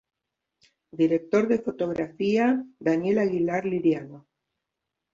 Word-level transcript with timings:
Director 0.91 1.47
de 1.47 1.59
fotografía: 1.59 2.65
Daniel 2.79 3.19
Aguilar 3.19 3.67
Liriano. 3.67 4.25